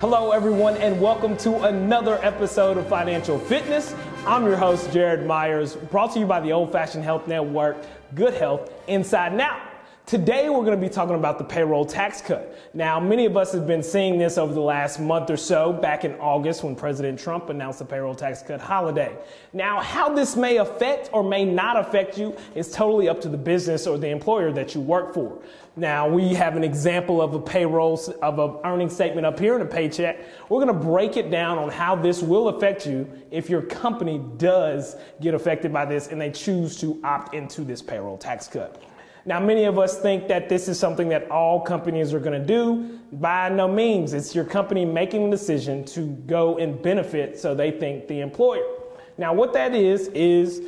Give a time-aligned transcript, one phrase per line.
[0.00, 3.96] Hello, everyone, and welcome to another episode of Financial Fitness.
[4.24, 7.76] I'm your host, Jared Myers, brought to you by the Old Fashioned Health Network,
[8.14, 9.60] Good Health Inside Out.
[10.08, 12.58] Today, we're going to be talking about the payroll tax cut.
[12.72, 16.02] Now, many of us have been seeing this over the last month or so, back
[16.02, 19.14] in August when President Trump announced the payroll tax cut holiday.
[19.52, 23.36] Now, how this may affect or may not affect you is totally up to the
[23.36, 25.42] business or the employer that you work for.
[25.76, 29.60] Now, we have an example of a payroll, of an earning statement up here in
[29.60, 30.20] a paycheck.
[30.48, 34.24] We're going to break it down on how this will affect you if your company
[34.38, 38.82] does get affected by this and they choose to opt into this payroll tax cut.
[39.28, 42.46] Now, many of us think that this is something that all companies are going to
[42.46, 42.98] do.
[43.12, 44.14] By no means.
[44.14, 48.64] It's your company making the decision to go and benefit so they think the employer.
[49.18, 50.62] Now, what that is, is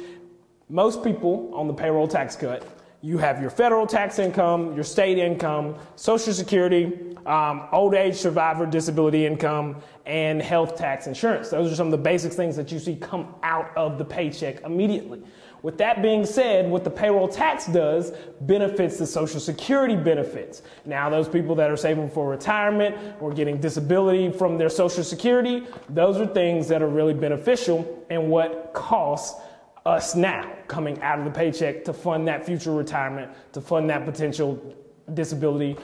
[0.68, 2.62] most people on the payroll tax cut,
[3.02, 8.66] you have your federal tax income, your state income, Social Security, um, old age survivor
[8.66, 11.48] disability income, and health tax insurance.
[11.48, 14.62] Those are some of the basic things that you see come out of the paycheck
[14.62, 15.22] immediately.
[15.62, 20.62] With that being said, what the payroll tax does benefits the Social Security benefits.
[20.86, 25.66] Now, those people that are saving for retirement or getting disability from their Social Security,
[25.88, 29.40] those are things that are really beneficial and what costs
[29.86, 34.04] us now coming out of the paycheck to fund that future retirement, to fund that
[34.04, 34.76] potential
[35.14, 35.76] disability,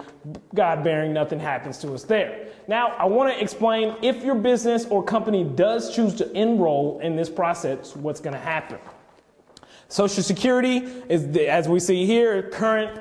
[0.55, 2.48] God bearing nothing happens to us there.
[2.69, 7.17] Now, I want to explain if your business or company does choose to enroll in
[7.17, 8.78] this process, what's going to happen.
[9.89, 13.00] Social Security is, the, as we see here, current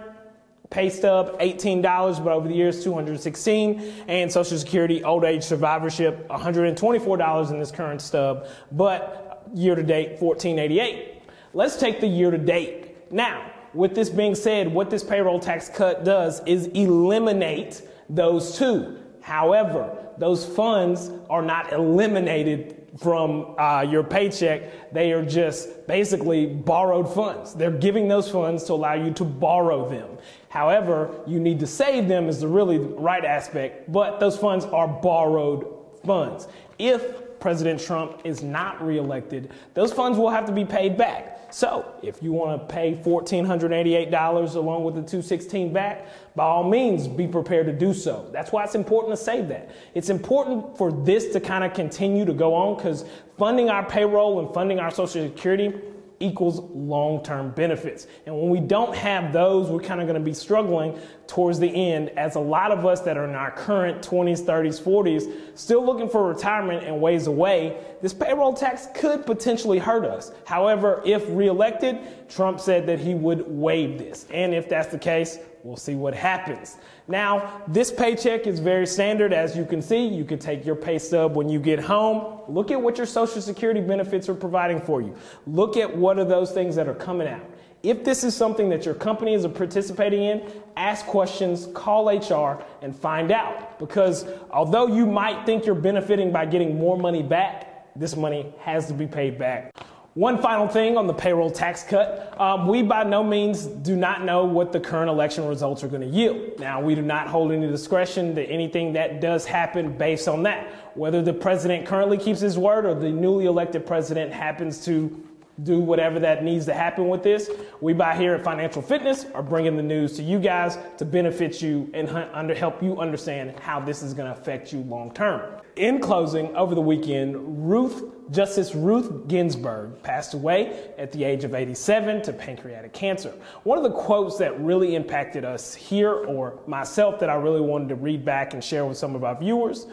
[0.70, 1.82] pay stub $18,
[2.24, 8.02] but over the years 216 and Social Security old age survivorship $124 in this current
[8.02, 9.25] stub, but
[9.56, 11.24] year to date 1488.
[11.54, 13.12] Let's take the year to date.
[13.12, 19.00] Now, with this being said, what this payroll tax cut does is eliminate those two.
[19.22, 24.94] However, those funds are not eliminated from uh, your paycheck.
[24.94, 27.54] They are just basically borrowed funds.
[27.54, 30.18] They're giving those funds to allow you to borrow them.
[30.50, 34.88] However, you need to save them is the really right aspect, but those funds are
[34.88, 35.66] borrowed
[36.06, 36.48] funds.
[36.80, 41.54] If President Trump is not reelected, those funds will have to be paid back.
[41.54, 47.08] So, if you want to pay $1,488 along with the 216 back, by all means,
[47.08, 48.28] be prepared to do so.
[48.34, 49.70] That's why it's important to save that.
[49.94, 53.06] It's important for this to kind of continue to go on because
[53.38, 55.72] funding our payroll and funding our Social Security
[56.20, 58.08] equals long term benefits.
[58.26, 61.68] And when we don't have those, we're kind of going to be struggling towards the
[61.68, 65.86] end, as a lot of us that are in our current 20s, 30s, 40s, still
[65.86, 70.32] looking for retirement and ways away, this payroll tax could potentially hurt us.
[70.46, 74.26] However, if reelected, Trump said that he would waive this.
[74.32, 76.78] And if that's the case, we'll see what happens.
[77.08, 79.34] Now, this paycheck is very standard.
[79.34, 82.42] As you can see, you can take your pay stub when you get home.
[82.48, 85.16] Look at what your Social Security benefits are providing for you.
[85.48, 87.44] Look at what are those things that are coming out.
[87.82, 90.44] If this is something that your company is participating in,
[90.78, 93.80] ask questions, call HR, and find out.
[93.80, 98.86] Because although you might think you're benefiting by getting more money back, this money has
[98.88, 99.75] to be paid back.
[100.16, 102.40] One final thing on the payroll tax cut.
[102.40, 106.04] Um, we by no means do not know what the current election results are going
[106.04, 106.58] to yield.
[106.58, 110.72] Now, we do not hold any discretion to anything that does happen based on that.
[110.96, 115.22] Whether the president currently keeps his word or the newly elected president happens to
[115.64, 117.50] do whatever that needs to happen with this.
[117.80, 121.62] We by here at Financial Fitness are bringing the news to you guys to benefit
[121.62, 125.62] you and under, help you understand how this is going to affect you long term.
[125.78, 131.54] In closing, over the weekend, Ruth Justice Ruth Ginsburg passed away at the age of
[131.54, 133.34] 87 to pancreatic cancer.
[133.64, 137.90] One of the quotes that really impacted us here or myself that I really wanted
[137.90, 139.86] to read back and share with some of our viewers,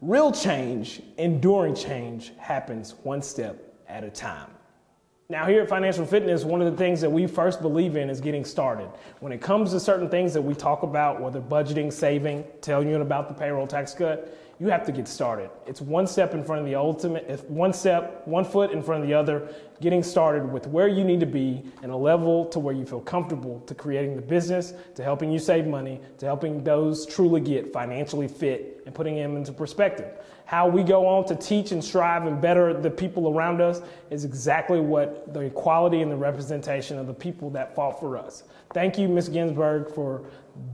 [0.00, 4.55] real change, enduring change happens one step at a time.
[5.28, 8.20] Now, here at Financial Fitness, one of the things that we first believe in is
[8.20, 8.88] getting started.
[9.18, 13.00] When it comes to certain things that we talk about, whether budgeting, saving, telling you
[13.00, 15.50] about the payroll tax cut, you have to get started.
[15.66, 19.08] It's one step in front of the ultimate, one step, one foot in front of
[19.08, 19.48] the other,
[19.80, 23.00] getting started with where you need to be and a level to where you feel
[23.00, 27.72] comfortable to creating the business, to helping you save money, to helping those truly get
[27.72, 30.10] financially fit and putting them into perspective
[30.46, 34.24] how we go on to teach and strive and better the people around us is
[34.24, 38.44] exactly what the equality and the representation of the people that fought for us.
[38.72, 39.28] Thank you, Ms.
[39.28, 40.24] Ginsburg, for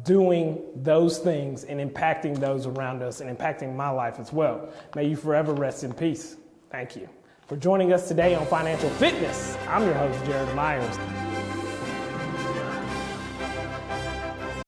[0.04, 3.36] doing those things and impacting those around us and
[3.72, 4.68] impacting my life as well.
[4.94, 6.36] May you forever rest in peace.
[6.70, 7.08] Thank you.
[7.46, 11.21] For joining us today on Financial Fitness, I'm your host, Jared Myers.